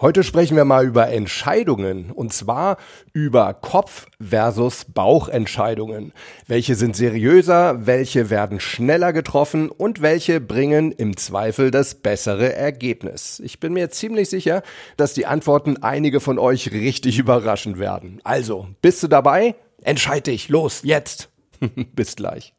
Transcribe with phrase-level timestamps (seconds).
[0.00, 2.76] Heute sprechen wir mal über Entscheidungen und zwar
[3.12, 6.12] über Kopf versus Bauchentscheidungen.
[6.46, 13.40] Welche sind seriöser, welche werden schneller getroffen und welche bringen im Zweifel das bessere Ergebnis.
[13.44, 14.62] Ich bin mir ziemlich sicher,
[14.96, 18.20] dass die Antworten einige von euch richtig überraschen werden.
[18.22, 19.56] Also, bist du dabei?
[19.82, 21.28] Entscheid dich, los, jetzt.
[21.96, 22.54] Bis gleich.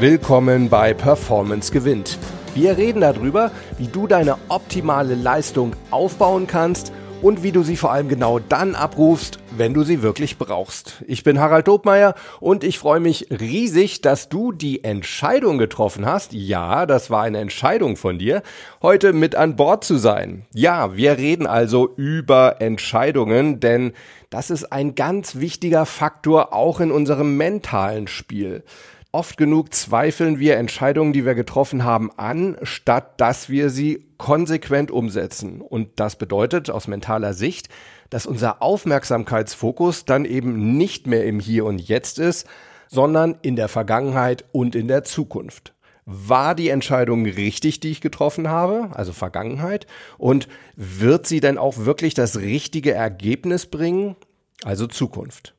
[0.00, 2.18] Willkommen bei Performance gewinnt.
[2.52, 7.92] Wir reden darüber, wie du deine optimale Leistung aufbauen kannst und wie du sie vor
[7.92, 11.04] allem genau dann abrufst, wenn du sie wirklich brauchst.
[11.06, 16.32] Ich bin Harald Dobmeier und ich freue mich riesig, dass du die Entscheidung getroffen hast.
[16.32, 18.42] Ja, das war eine Entscheidung von dir,
[18.82, 20.44] heute mit an Bord zu sein.
[20.52, 23.92] Ja, wir reden also über Entscheidungen, denn
[24.28, 28.64] das ist ein ganz wichtiger Faktor auch in unserem mentalen Spiel.
[29.14, 34.90] Oft genug zweifeln wir Entscheidungen, die wir getroffen haben, an, statt dass wir sie konsequent
[34.90, 35.60] umsetzen.
[35.60, 37.68] Und das bedeutet aus mentaler Sicht,
[38.10, 42.48] dass unser Aufmerksamkeitsfokus dann eben nicht mehr im Hier und Jetzt ist,
[42.88, 45.74] sondern in der Vergangenheit und in der Zukunft.
[46.06, 49.86] War die Entscheidung richtig, die ich getroffen habe, also Vergangenheit?
[50.18, 54.16] Und wird sie denn auch wirklich das richtige Ergebnis bringen,
[54.64, 55.54] also Zukunft?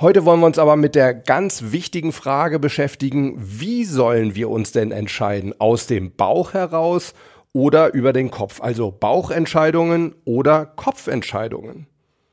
[0.00, 4.72] Heute wollen wir uns aber mit der ganz wichtigen Frage beschäftigen, wie sollen wir uns
[4.72, 5.54] denn entscheiden?
[5.58, 7.14] Aus dem Bauch heraus
[7.52, 8.60] oder über den Kopf?
[8.62, 11.86] Also Bauchentscheidungen oder Kopfentscheidungen?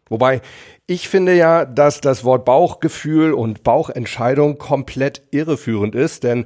[0.07, 0.41] Wobei
[0.87, 6.45] ich finde ja, dass das Wort Bauchgefühl und Bauchentscheidung komplett irreführend ist, denn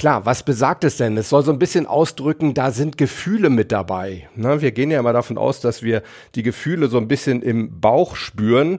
[0.00, 1.18] Klar, was besagt es denn?
[1.18, 4.30] Es soll so ein bisschen ausdrücken, da sind Gefühle mit dabei.
[4.34, 6.02] Wir gehen ja immer davon aus, dass wir
[6.34, 8.78] die Gefühle so ein bisschen im Bauch spüren.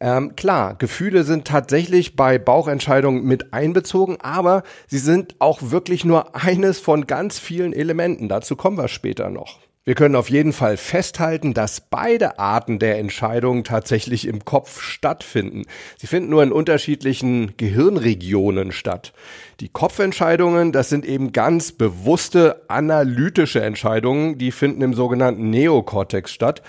[0.00, 6.36] Ähm, klar, Gefühle sind tatsächlich bei Bauchentscheidungen mit einbezogen, aber sie sind auch wirklich nur
[6.36, 8.28] eines von ganz vielen Elementen.
[8.28, 9.58] Dazu kommen wir später noch.
[9.88, 15.62] Wir können auf jeden Fall festhalten, dass beide Arten der Entscheidung tatsächlich im Kopf stattfinden.
[15.96, 19.14] Sie finden nur in unterschiedlichen Gehirnregionen statt.
[19.60, 26.60] Die Kopfentscheidungen, das sind eben ganz bewusste analytische Entscheidungen, die finden im sogenannten Neokortex statt.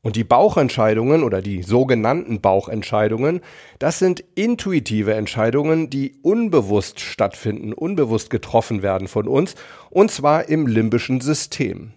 [0.00, 3.40] Und die Bauchentscheidungen oder die sogenannten Bauchentscheidungen,
[3.78, 9.54] das sind intuitive Entscheidungen, die unbewusst stattfinden, unbewusst getroffen werden von uns,
[9.90, 11.92] und zwar im limbischen System.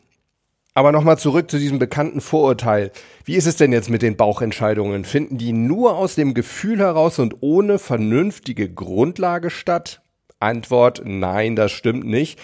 [0.73, 2.91] Aber nochmal zurück zu diesem bekannten Vorurteil.
[3.25, 5.03] Wie ist es denn jetzt mit den Bauchentscheidungen?
[5.03, 10.01] Finden die nur aus dem Gefühl heraus und ohne vernünftige Grundlage statt?
[10.39, 12.39] Antwort, nein, das stimmt nicht.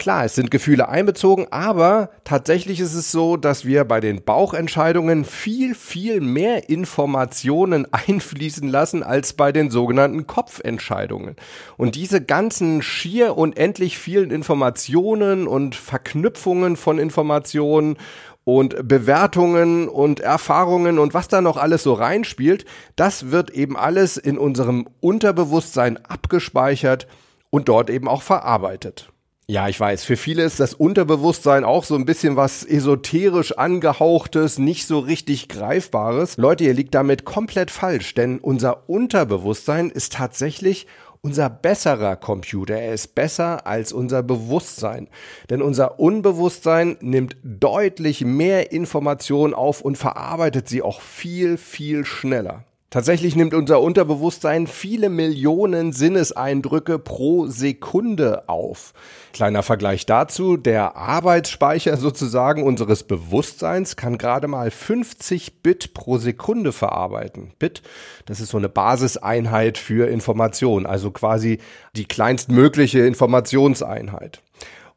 [0.00, 5.26] Klar, es sind Gefühle einbezogen, aber tatsächlich ist es so, dass wir bei den Bauchentscheidungen
[5.26, 11.36] viel, viel mehr Informationen einfließen lassen als bei den sogenannten Kopfentscheidungen.
[11.76, 17.98] Und diese ganzen schier unendlich vielen Informationen und Verknüpfungen von Informationen
[18.44, 22.64] und Bewertungen und Erfahrungen und was da noch alles so reinspielt,
[22.96, 27.06] das wird eben alles in unserem Unterbewusstsein abgespeichert
[27.50, 29.10] und dort eben auch verarbeitet.
[29.50, 34.60] Ja, ich weiß, für viele ist das Unterbewusstsein auch so ein bisschen was esoterisch angehauchtes,
[34.60, 36.36] nicht so richtig greifbares.
[36.36, 40.86] Leute, ihr liegt damit komplett falsch, denn unser Unterbewusstsein ist tatsächlich
[41.20, 42.76] unser besserer Computer.
[42.76, 45.08] Er ist besser als unser Bewusstsein.
[45.50, 52.66] Denn unser Unbewusstsein nimmt deutlich mehr Informationen auf und verarbeitet sie auch viel, viel schneller.
[52.90, 58.94] Tatsächlich nimmt unser Unterbewusstsein viele Millionen Sinneseindrücke pro Sekunde auf.
[59.32, 66.72] Kleiner Vergleich dazu, der Arbeitsspeicher sozusagen unseres Bewusstseins kann gerade mal 50 Bit pro Sekunde
[66.72, 67.52] verarbeiten.
[67.60, 67.82] Bit,
[68.26, 71.58] das ist so eine Basiseinheit für Information, also quasi
[71.94, 74.42] die kleinstmögliche Informationseinheit.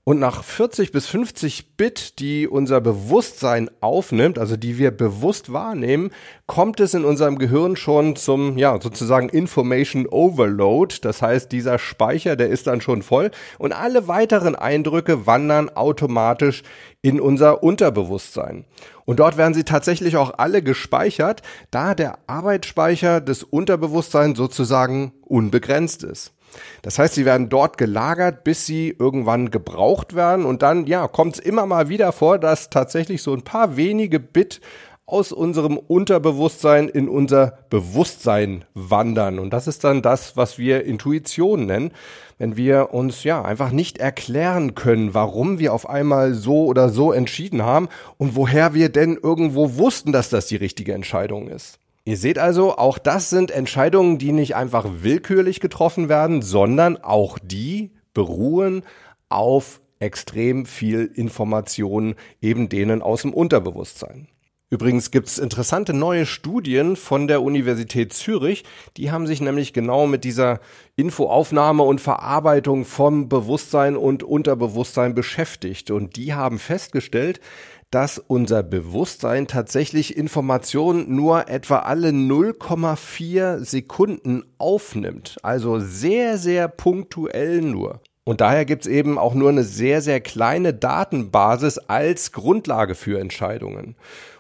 [0.05, 6.11] Und nach 40 bis 50 Bit, die unser Bewusstsein aufnimmt, also die wir bewusst wahrnehmen,
[6.45, 10.97] kommt es in unserem Gehirn schon zum, ja, sozusagen Information Overload.
[11.03, 16.63] Das heißt, dieser Speicher, der ist dann schon voll und alle weiteren Eindrücke wandern automatisch
[17.01, 18.65] in unser Unterbewusstsein.
[19.05, 26.03] Und dort werden sie tatsächlich auch alle gespeichert, da der Arbeitsspeicher des Unterbewusstseins sozusagen unbegrenzt
[26.03, 26.33] ist.
[26.81, 31.35] Das heißt, sie werden dort gelagert, bis sie irgendwann gebraucht werden und dann, ja, kommt
[31.35, 34.61] es immer mal wieder vor, dass tatsächlich so ein paar wenige Bit
[35.05, 39.37] aus unserem Unterbewusstsein in unser Bewusstsein wandern.
[39.37, 41.91] Und das ist dann das, was wir Intuition nennen,
[42.37, 47.11] wenn wir uns ja einfach nicht erklären können, warum wir auf einmal so oder so
[47.11, 51.79] entschieden haben und woher wir denn irgendwo wussten, dass das die richtige Entscheidung ist.
[52.05, 57.39] Ihr seht also, auch das sind Entscheidungen, die nicht einfach willkürlich getroffen werden, sondern auch
[57.41, 58.83] die beruhen
[59.29, 64.27] auf extrem viel Informationen eben denen aus dem Unterbewusstsein.
[64.73, 68.65] Übrigens gibt es interessante neue Studien von der Universität Zürich.
[68.97, 70.61] Die haben sich nämlich genau mit dieser
[70.95, 75.91] Infoaufnahme und Verarbeitung vom Bewusstsein und Unterbewusstsein beschäftigt.
[75.91, 77.39] Und die haben festgestellt,
[77.93, 85.37] dass unser Bewusstsein tatsächlich Informationen nur etwa alle 0,4 Sekunden aufnimmt.
[85.43, 88.01] Also sehr, sehr punktuell nur.
[88.23, 93.95] Und daher gibt's eben auch nur eine sehr, sehr kleine Datenbasis als Grundlage für Entscheidungen.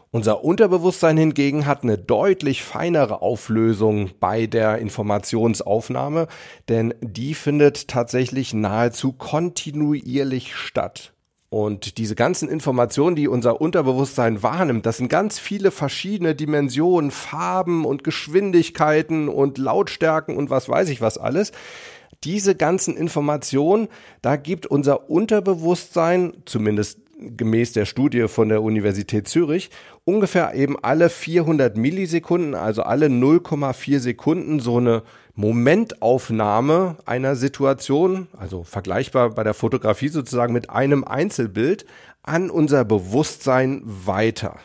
[0.09, 6.27] Unser Unterbewusstsein hingegen hat eine deutlich feinere Auflösung bei der Informationsaufnahme,
[6.69, 11.12] denn die findet tatsächlich nahezu kontinuierlich statt.
[11.53, 17.85] Und diese ganzen Informationen, die unser Unterbewusstsein wahrnimmt, das sind ganz viele verschiedene Dimensionen, Farben
[17.85, 21.51] und Geschwindigkeiten und Lautstärken und was weiß ich was alles.
[22.23, 23.87] Diese ganzen Informationen,
[24.23, 27.02] da gibt unser Unterbewusstsein, zumindest
[27.37, 29.69] gemäß der Studie von der Universität Zürich
[30.05, 35.03] ungefähr eben alle 400 Millisekunden, also alle 0,4 Sekunden so eine
[35.35, 41.85] Momentaufnahme einer Situation, also vergleichbar bei der Fotografie sozusagen mit einem Einzelbild,
[42.21, 44.57] an unser Bewusstsein weiter.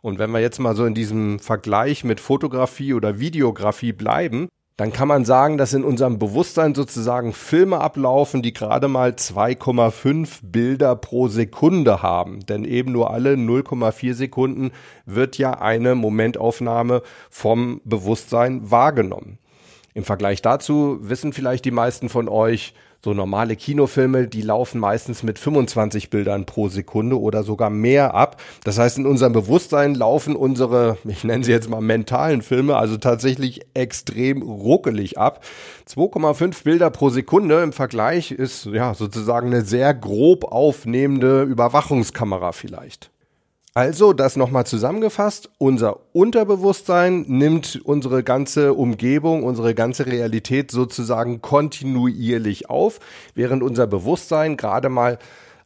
[0.00, 4.92] Und wenn wir jetzt mal so in diesem Vergleich mit Fotografie oder Videografie bleiben, dann
[4.92, 10.96] kann man sagen, dass in unserem Bewusstsein sozusagen Filme ablaufen, die gerade mal 2,5 Bilder
[10.96, 12.40] pro Sekunde haben.
[12.46, 14.72] Denn eben nur alle 0,4 Sekunden
[15.06, 19.38] wird ja eine Momentaufnahme vom Bewusstsein wahrgenommen.
[19.94, 22.74] Im Vergleich dazu wissen vielleicht die meisten von euch,
[23.04, 28.40] so normale Kinofilme, die laufen meistens mit 25 Bildern pro Sekunde oder sogar mehr ab.
[28.64, 32.96] Das heißt, in unserem Bewusstsein laufen unsere, ich nenne sie jetzt mal mentalen Filme, also
[32.96, 35.44] tatsächlich extrem ruckelig ab.
[35.86, 43.10] 2,5 Bilder pro Sekunde im Vergleich ist ja sozusagen eine sehr grob aufnehmende Überwachungskamera vielleicht.
[43.76, 52.70] Also, das nochmal zusammengefasst, unser Unterbewusstsein nimmt unsere ganze Umgebung, unsere ganze Realität sozusagen kontinuierlich
[52.70, 53.00] auf,
[53.34, 55.18] während unser Bewusstsein gerade mal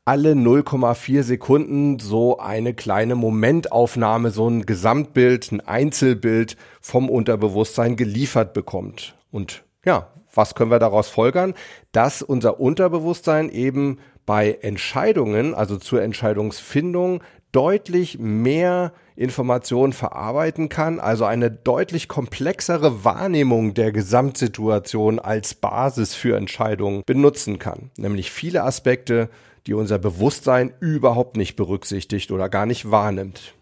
[0.07, 8.55] alle 0,4 Sekunden so eine kleine Momentaufnahme, so ein Gesamtbild, ein Einzelbild vom Unterbewusstsein geliefert
[8.55, 9.17] bekommt.
[9.31, 11.53] Und ja, was können wir daraus folgern?
[11.93, 17.23] Dass unser Unterbewusstsein eben bei Entscheidungen, also zur Entscheidungsfindung,
[17.53, 26.37] deutlich mehr Informationen verarbeiten kann, also eine deutlich komplexere Wahrnehmung der Gesamtsituation als Basis für
[26.37, 27.91] Entscheidungen benutzen kann.
[27.97, 29.29] Nämlich viele Aspekte,
[29.67, 33.55] die unser Bewusstsein überhaupt nicht berücksichtigt oder gar nicht wahrnimmt.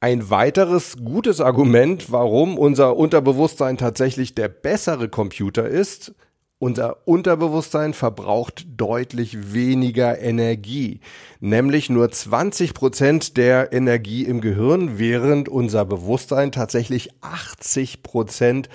[0.00, 6.14] Ein weiteres gutes Argument, warum unser Unterbewusstsein tatsächlich der bessere Computer ist,
[6.62, 11.00] unser Unterbewusstsein verbraucht deutlich weniger Energie,
[11.40, 18.68] nämlich nur 20 Prozent der Energie im Gehirn, während unser Bewusstsein tatsächlich 80 Prozent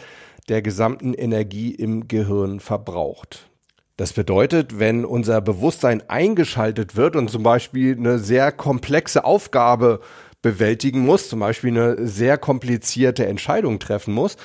[0.49, 3.49] der gesamten Energie im Gehirn verbraucht.
[3.95, 10.01] Das bedeutet, wenn unser Bewusstsein eingeschaltet wird und zum Beispiel eine sehr komplexe Aufgabe
[10.41, 14.35] bewältigen muss, zum Beispiel eine sehr komplizierte Entscheidung treffen muss,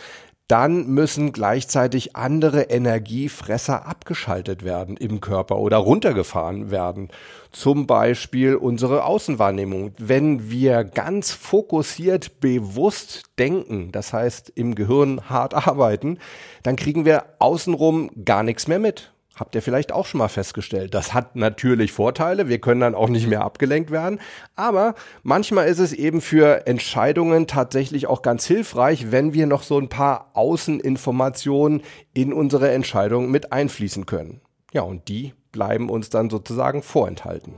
[0.49, 7.09] dann müssen gleichzeitig andere Energiefresser abgeschaltet werden im Körper oder runtergefahren werden.
[7.53, 9.93] Zum Beispiel unsere Außenwahrnehmung.
[9.99, 16.19] Wenn wir ganz fokussiert bewusst denken, das heißt im Gehirn hart arbeiten,
[16.63, 19.13] dann kriegen wir außenrum gar nichts mehr mit.
[19.43, 20.95] Habt ihr vielleicht auch schon mal festgestellt.
[20.95, 22.47] Das hat natürlich Vorteile.
[22.47, 24.21] Wir können dann auch nicht mehr abgelenkt werden.
[24.55, 24.95] Aber
[25.25, 29.89] manchmal ist es eben für Entscheidungen tatsächlich auch ganz hilfreich, wenn wir noch so ein
[29.89, 31.83] paar Außeninformationen
[32.15, 34.43] in unsere Entscheidung mit einfließen können.
[34.73, 37.53] Ja, und die bleiben uns dann sozusagen vorenthalten.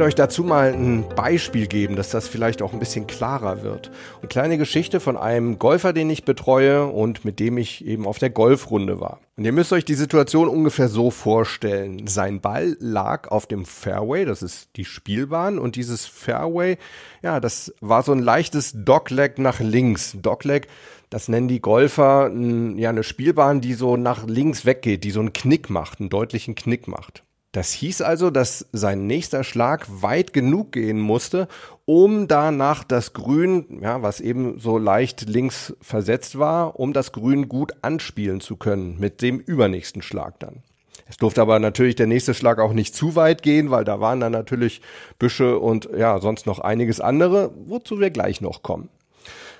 [0.00, 3.90] Will euch dazu mal ein Beispiel geben, dass das vielleicht auch ein bisschen klarer wird.
[4.20, 8.18] Eine kleine Geschichte von einem Golfer, den ich betreue und mit dem ich eben auf
[8.18, 9.20] der Golfrunde war.
[9.36, 12.06] Und ihr müsst euch die Situation ungefähr so vorstellen.
[12.06, 16.78] Sein Ball lag auf dem Fairway, das ist die Spielbahn und dieses Fairway,
[17.20, 20.16] ja, das war so ein leichtes Dogleg nach links.
[20.22, 20.66] Dogleg
[21.10, 22.30] das nennen die Golfer
[22.76, 26.54] ja eine Spielbahn, die so nach links weggeht, die so einen Knick macht, einen deutlichen
[26.54, 27.24] Knick macht.
[27.52, 31.48] Das hieß also, dass sein nächster Schlag weit genug gehen musste,
[31.84, 37.48] um danach das Grün, ja, was eben so leicht links versetzt war, um das Grün
[37.48, 40.62] gut anspielen zu können mit dem übernächsten Schlag dann.
[41.08, 44.20] Es durfte aber natürlich der nächste Schlag auch nicht zu weit gehen, weil da waren
[44.20, 44.80] dann natürlich
[45.18, 48.88] Büsche und ja, sonst noch einiges andere, wozu wir gleich noch kommen.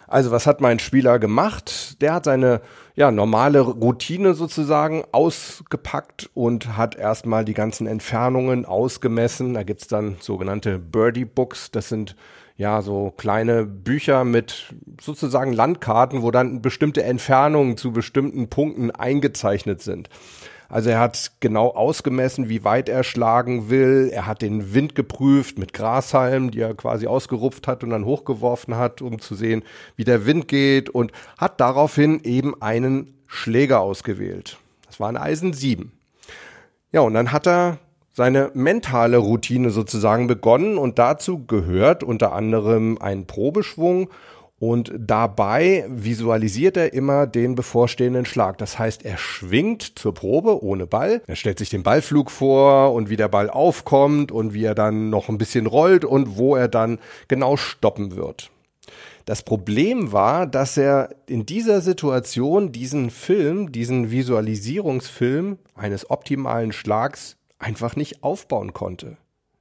[0.06, 2.00] Also was hat mein Spieler gemacht?
[2.00, 2.60] Der hat seine
[2.94, 9.54] ja, normale Routine sozusagen ausgepackt und hat erstmal die ganzen Entfernungen ausgemessen.
[9.54, 11.70] Da gibt's dann sogenannte Birdie Books.
[11.70, 12.16] Das sind
[12.60, 19.80] ja so kleine Bücher mit sozusagen Landkarten, wo dann bestimmte Entfernungen zu bestimmten Punkten eingezeichnet
[19.80, 20.10] sind.
[20.68, 24.10] Also er hat genau ausgemessen, wie weit er schlagen will.
[24.12, 28.76] Er hat den Wind geprüft mit Grashalmen, die er quasi ausgerupft hat und dann hochgeworfen
[28.76, 29.62] hat, um zu sehen,
[29.96, 34.58] wie der Wind geht und hat daraufhin eben einen Schläger ausgewählt.
[34.86, 35.92] Das war ein Eisen 7.
[36.92, 37.78] Ja, und dann hat er
[38.12, 44.10] seine mentale Routine sozusagen begonnen und dazu gehört unter anderem ein Probeschwung
[44.60, 48.58] und dabei visualisiert er immer den bevorstehenden Schlag.
[48.58, 51.22] Das heißt, er schwingt zur Probe ohne Ball.
[51.26, 55.08] Er stellt sich den Ballflug vor und wie der Ball aufkommt und wie er dann
[55.08, 58.50] noch ein bisschen rollt und wo er dann genau stoppen wird.
[59.24, 67.36] Das Problem war, dass er in dieser Situation diesen Film, diesen Visualisierungsfilm eines optimalen Schlags
[67.60, 69.16] einfach nicht aufbauen konnte.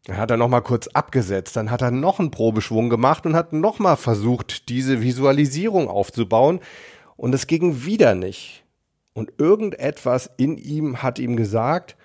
[0.06, 3.54] Dann hat er nochmal kurz abgesetzt, dann hat er noch einen Probeschwung gemacht und hat
[3.54, 6.62] nochmal versucht, diese Visualisierung aufzubauen.
[7.16, 8.64] Und es ging wieder nicht.
[9.14, 11.98] Und irgendetwas in ihm hat ihm gesagt,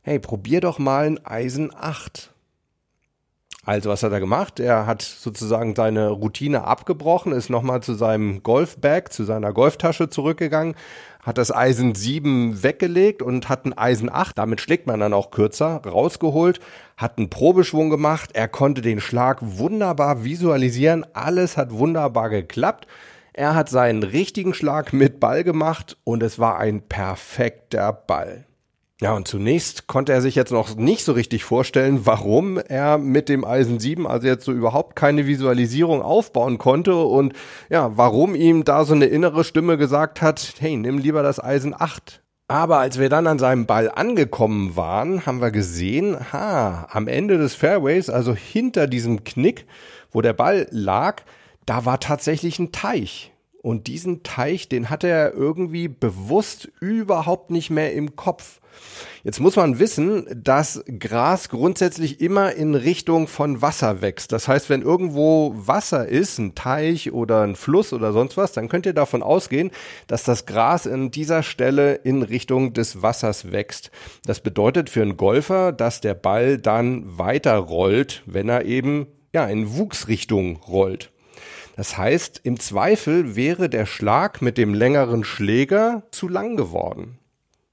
[0.00, 2.31] hey, probier doch mal ein Eisen 8.
[3.64, 4.58] Also was hat er gemacht?
[4.58, 10.74] Er hat sozusagen seine Routine abgebrochen, ist nochmal zu seinem Golfbag, zu seiner Golftasche zurückgegangen,
[11.22, 15.30] hat das Eisen 7 weggelegt und hat ein Eisen 8, damit schlägt man dann auch
[15.30, 16.58] kürzer, rausgeholt,
[16.96, 22.88] hat einen Probeschwung gemacht, er konnte den Schlag wunderbar visualisieren, alles hat wunderbar geklappt.
[23.32, 28.44] Er hat seinen richtigen Schlag mit Ball gemacht und es war ein perfekter Ball.
[29.02, 33.28] Ja, und zunächst konnte er sich jetzt noch nicht so richtig vorstellen, warum er mit
[33.28, 37.32] dem Eisen 7 also jetzt so überhaupt keine Visualisierung aufbauen konnte und
[37.68, 41.74] ja, warum ihm da so eine innere Stimme gesagt hat, hey, nimm lieber das Eisen
[41.76, 42.22] 8.
[42.46, 47.38] Aber als wir dann an seinem Ball angekommen waren, haben wir gesehen, ha, am Ende
[47.38, 49.66] des Fairways, also hinter diesem Knick,
[50.12, 51.22] wo der Ball lag,
[51.66, 53.31] da war tatsächlich ein Teich.
[53.62, 58.60] Und diesen Teich, den hatte er irgendwie bewusst überhaupt nicht mehr im Kopf.
[59.22, 64.32] Jetzt muss man wissen, dass Gras grundsätzlich immer in Richtung von Wasser wächst.
[64.32, 68.68] Das heißt, wenn irgendwo Wasser ist, ein Teich oder ein Fluss oder sonst was, dann
[68.68, 69.70] könnt ihr davon ausgehen,
[70.08, 73.92] dass das Gras in dieser Stelle in Richtung des Wassers wächst.
[74.26, 79.46] Das bedeutet für einen Golfer, dass der Ball dann weiter rollt, wenn er eben ja
[79.46, 81.12] in Wuchsrichtung rollt.
[81.76, 87.18] Das heißt, im Zweifel wäre der Schlag mit dem längeren Schläger zu lang geworden.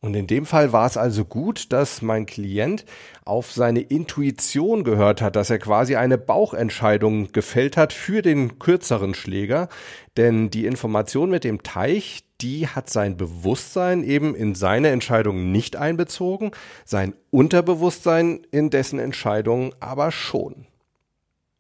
[0.02, 2.86] Und in dem Fall war es also gut, dass mein Klient
[3.26, 9.14] auf seine Intuition gehört hat, dass er quasi eine Bauchentscheidung gefällt hat für den kürzeren
[9.14, 9.68] Schläger.
[10.16, 15.76] Denn die Information mit dem Teich, die hat sein Bewusstsein eben in seine Entscheidung nicht
[15.76, 16.52] einbezogen,
[16.86, 20.66] sein Unterbewusstsein in dessen Entscheidung aber schon.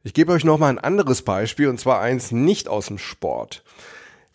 [0.09, 3.63] Ich gebe euch noch mal ein anderes Beispiel und zwar eins nicht aus dem Sport.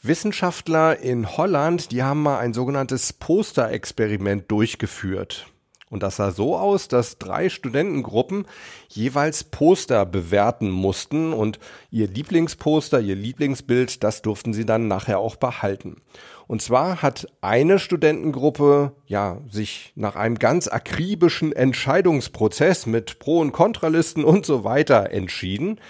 [0.02, 5.48] Wissenschaftler in Holland, die haben mal ein sogenanntes Poster-Experiment durchgeführt.
[5.94, 8.46] Und das sah so aus, dass drei Studentengruppen
[8.88, 11.60] jeweils Poster bewerten mussten und
[11.92, 16.02] ihr Lieblingsposter, ihr Lieblingsbild, das durften sie dann nachher auch behalten.
[16.48, 23.52] Und zwar hat eine Studentengruppe ja sich nach einem ganz akribischen Entscheidungsprozess mit Pro- und
[23.52, 25.80] Kontralisten und so weiter entschieden.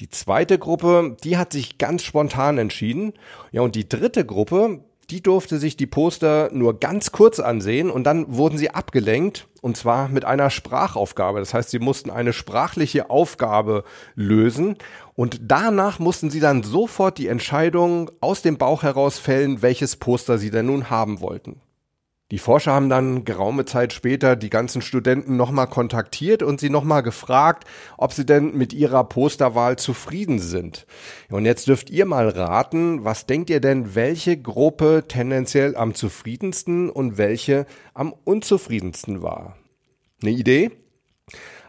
[0.00, 3.12] Die zweite Gruppe, die hat sich ganz spontan entschieden.
[3.52, 8.04] Ja, und die dritte Gruppe, die durfte sich die Poster nur ganz kurz ansehen und
[8.04, 11.40] dann wurden sie abgelenkt und zwar mit einer Sprachaufgabe.
[11.40, 14.76] Das heißt, sie mussten eine sprachliche Aufgabe lösen
[15.14, 20.38] und danach mussten sie dann sofort die Entscheidung aus dem Bauch heraus fällen, welches Poster
[20.38, 21.60] sie denn nun haben wollten.
[22.30, 27.02] Die Forscher haben dann geraume Zeit später die ganzen Studenten nochmal kontaktiert und sie nochmal
[27.02, 27.64] gefragt,
[27.98, 30.86] ob sie denn mit ihrer Posterwahl zufrieden sind.
[31.28, 36.88] Und jetzt dürft ihr mal raten, was denkt ihr denn, welche Gruppe tendenziell am zufriedensten
[36.88, 39.56] und welche am unzufriedensten war?
[40.22, 40.70] Eine Idee?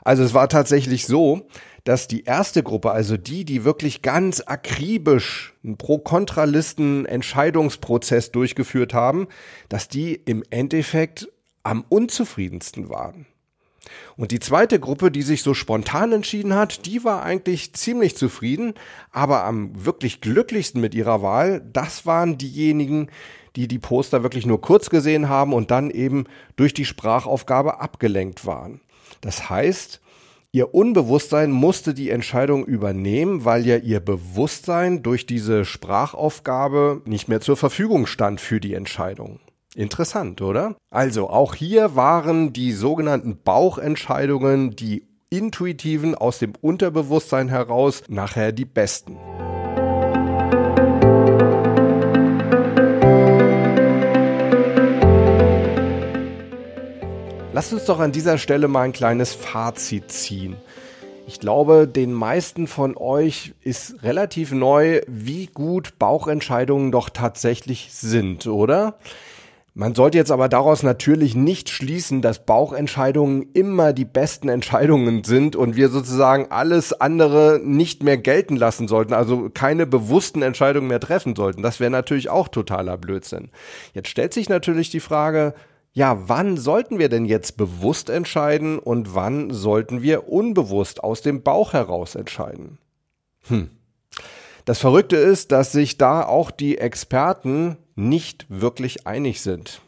[0.04, 1.48] Also es war tatsächlich so,
[1.84, 9.28] dass die erste Gruppe, also die, die wirklich ganz akribisch einen Pro-Kontralisten-Entscheidungsprozess durchgeführt haben,
[9.70, 11.30] dass die im Endeffekt
[11.64, 13.26] am unzufriedensten waren.
[14.16, 18.74] Und die zweite Gruppe, die sich so spontan entschieden hat, die war eigentlich ziemlich zufrieden,
[19.12, 23.10] aber am wirklich glücklichsten mit ihrer Wahl, das waren diejenigen,
[23.56, 28.46] die die Poster wirklich nur kurz gesehen haben und dann eben durch die Sprachaufgabe abgelenkt
[28.46, 28.82] waren.
[29.22, 30.01] Das heißt,
[30.54, 37.40] Ihr Unbewusstsein musste die Entscheidung übernehmen, weil ja Ihr Bewusstsein durch diese Sprachaufgabe nicht mehr
[37.40, 39.40] zur Verfügung stand für die Entscheidung.
[39.76, 40.76] Interessant, oder?
[40.90, 48.66] Also auch hier waren die sogenannten Bauchentscheidungen, die intuitiven aus dem Unterbewusstsein heraus, nachher die
[48.66, 49.16] besten.
[57.62, 60.56] Lasst uns doch an dieser Stelle mal ein kleines Fazit ziehen.
[61.28, 68.48] Ich glaube, den meisten von euch ist relativ neu, wie gut Bauchentscheidungen doch tatsächlich sind,
[68.48, 68.98] oder?
[69.76, 75.56] Man sollte jetzt aber daraus natürlich nicht schließen, dass Bauchentscheidungen immer die besten Entscheidungen sind
[75.56, 81.00] und wir sozusagen alles andere nicht mehr gelten lassen sollten, also keine bewussten Entscheidungen mehr
[81.00, 81.62] treffen sollten.
[81.62, 83.52] Das wäre natürlich auch totaler Blödsinn.
[83.94, 85.54] Jetzt stellt sich natürlich die Frage,
[85.94, 91.44] ja, wann sollten wir denn jetzt bewusst entscheiden und wann sollten wir unbewusst aus dem
[91.44, 92.78] Bauch heraus entscheiden?
[93.48, 93.70] Hm.
[94.64, 99.82] Das Verrückte ist, dass sich da auch die Experten nicht wirklich einig sind.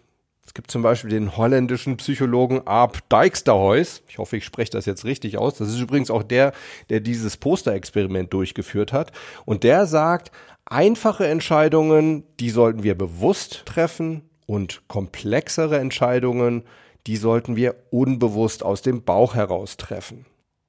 [0.46, 4.04] Es gibt zum Beispiel den holländischen Psychologen Aab Dijksterhuis.
[4.08, 5.56] Ich hoffe, ich spreche das jetzt richtig aus.
[5.56, 6.54] Das ist übrigens auch der,
[6.90, 9.12] der dieses Posterexperiment durchgeführt hat.
[9.46, 10.32] Und der sagt,
[10.66, 16.64] einfache Entscheidungen, die sollten wir bewusst treffen und komplexere Entscheidungen,
[17.08, 20.26] die sollten wir unbewusst aus dem Bauch heraus treffen.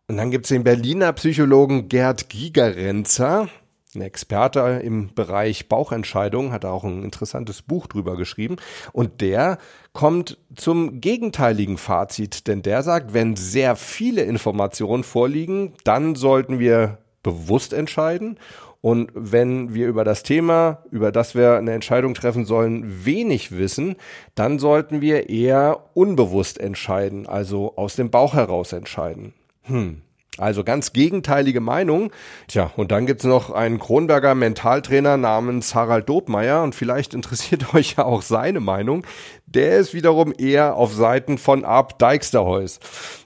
[0.08, 3.48] Und dann gibt es den Berliner Psychologen Gerd Gigerenzer,
[3.94, 8.56] ein Experte im Bereich Bauchentscheidungen, hat auch ein interessantes Buch drüber geschrieben.
[8.92, 9.58] Und der
[9.92, 16.98] kommt zum gegenteiligen Fazit, denn der sagt, wenn sehr viele Informationen vorliegen, dann sollten wir
[17.22, 18.38] bewusst entscheiden
[18.84, 23.96] und wenn wir über das Thema, über das wir eine Entscheidung treffen sollen, wenig wissen,
[24.34, 29.32] dann sollten wir eher unbewusst entscheiden, also aus dem Bauch heraus entscheiden.
[29.62, 30.02] Hm.
[30.36, 32.12] Also ganz gegenteilige Meinung.
[32.46, 37.94] Tja, und dann gibt's noch einen Kronberger Mentaltrainer namens Harald Dobmeier und vielleicht interessiert euch
[37.96, 39.06] ja auch seine Meinung.
[39.46, 42.80] Der ist wiederum eher auf Seiten von Ab Dijksterhuis.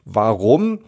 [0.04, 0.78] Warum?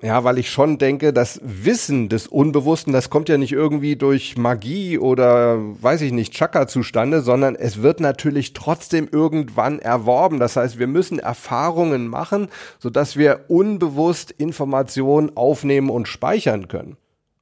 [0.00, 4.36] Ja, weil ich schon denke, das Wissen des Unbewussten, das kommt ja nicht irgendwie durch
[4.36, 10.38] Magie oder weiß ich nicht, Chakra zustande, sondern es wird natürlich trotzdem irgendwann erworben.
[10.38, 12.46] Das heißt, wir müssen Erfahrungen machen,
[12.78, 16.96] sodass wir unbewusst Informationen aufnehmen und speichern können.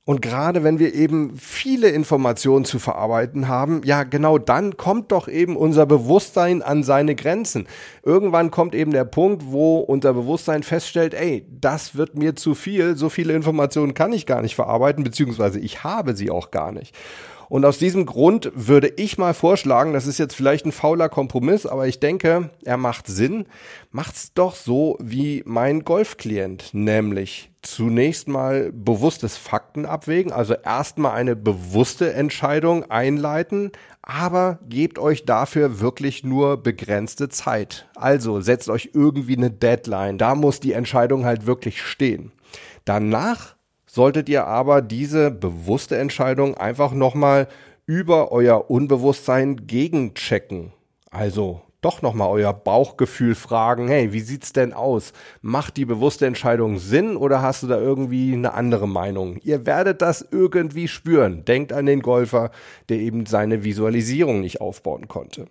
[0.08, 5.26] Und gerade wenn wir eben viele Informationen zu verarbeiten haben, ja, genau dann kommt doch
[5.26, 7.66] eben unser Bewusstsein an seine Grenzen.
[8.04, 12.96] Irgendwann kommt eben der Punkt, wo unser Bewusstsein feststellt, ey, das wird mir zu viel,
[12.96, 16.94] so viele Informationen kann ich gar nicht verarbeiten, beziehungsweise ich habe sie auch gar nicht.
[17.48, 21.66] Und aus diesem Grund würde ich mal vorschlagen, das ist jetzt vielleicht ein fauler Kompromiss,
[21.66, 23.46] aber ich denke, er macht Sinn.
[23.90, 31.34] Macht's doch so wie mein Golfklient, nämlich zunächst mal bewusstes Fakten abwägen, also erstmal eine
[31.34, 37.88] bewusste Entscheidung einleiten, aber gebt euch dafür wirklich nur begrenzte Zeit.
[37.96, 42.30] Also setzt euch irgendwie eine Deadline, da muss die Entscheidung halt wirklich stehen.
[42.84, 43.55] Danach
[43.96, 47.48] solltet ihr aber diese bewusste Entscheidung einfach nochmal
[47.86, 50.74] über euer Unbewusstsein gegenchecken.
[51.10, 55.14] Also doch nochmal euer Bauchgefühl fragen, hey, wie sieht's denn aus?
[55.40, 59.38] Macht die bewusste Entscheidung Sinn oder hast du da irgendwie eine andere Meinung?
[59.42, 61.46] Ihr werdet das irgendwie spüren.
[61.46, 62.50] Denkt an den Golfer,
[62.90, 65.46] der eben seine Visualisierung nicht aufbauen konnte.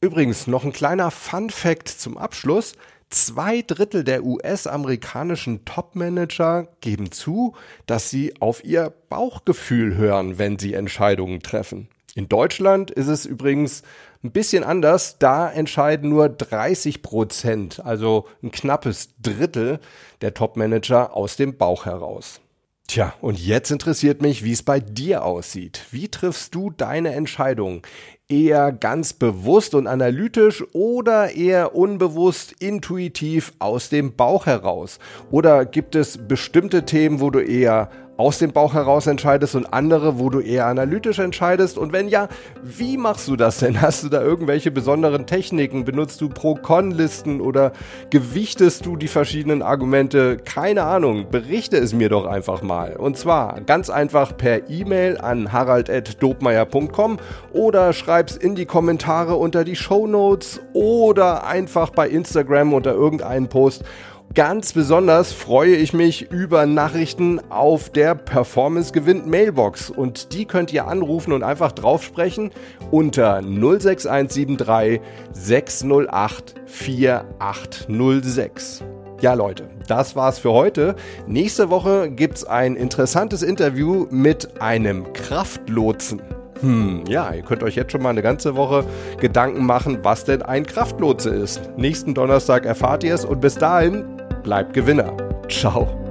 [0.00, 2.74] Übrigens noch ein kleiner Fun Fact zum Abschluss.
[3.10, 7.54] Zwei Drittel der US-amerikanischen Top-Manager geben zu,
[7.86, 11.88] dass sie auf ihr Bauchgefühl hören, wenn sie Entscheidungen treffen.
[12.16, 13.82] In Deutschland ist es übrigens
[14.24, 15.18] ein bisschen anders.
[15.18, 19.78] Da entscheiden nur 30 Prozent, also ein knappes Drittel
[20.20, 22.40] der Top-Manager aus dem Bauch heraus.
[22.88, 25.82] Tja, und jetzt interessiert mich, wie es bei dir aussieht.
[25.90, 27.82] Wie triffst du deine Entscheidung?
[28.28, 34.98] Eher ganz bewusst und analytisch oder eher unbewusst, intuitiv aus dem Bauch heraus?
[35.30, 40.18] Oder gibt es bestimmte Themen, wo du eher aus dem Bauch heraus entscheidest und andere,
[40.18, 41.78] wo du eher analytisch entscheidest?
[41.78, 42.28] Und wenn ja,
[42.62, 43.80] wie machst du das denn?
[43.80, 45.84] Hast du da irgendwelche besonderen Techniken?
[45.84, 47.72] Benutzt du Pro-Con-Listen oder
[48.10, 50.38] gewichtest du die verschiedenen Argumente?
[50.38, 52.96] Keine Ahnung, berichte es mir doch einfach mal.
[52.96, 57.18] Und zwar ganz einfach per E-Mail an harald.dobmeier.com
[57.52, 63.50] oder schreib's in die Kommentare unter die Show Notes oder einfach bei Instagram unter irgendeinen
[63.50, 63.84] Post
[64.32, 70.72] Ganz besonders freue ich mich über Nachrichten auf der Performance gewinnt Mailbox und die könnt
[70.72, 72.52] ihr anrufen und einfach drauf sprechen
[72.90, 75.02] unter 06173
[75.32, 78.82] 608 4806.
[79.20, 80.96] Ja, Leute, das war's für heute.
[81.26, 86.22] Nächste Woche gibt's ein interessantes Interview mit einem Kraftlotsen.
[86.60, 88.84] Hm, ja, ihr könnt euch jetzt schon mal eine ganze Woche
[89.20, 91.60] Gedanken machen, was denn ein Kraftlotse ist.
[91.76, 94.04] Nächsten Donnerstag erfahrt ihr es und bis dahin
[94.42, 95.12] bleibt Gewinner.
[95.48, 96.05] Ciao.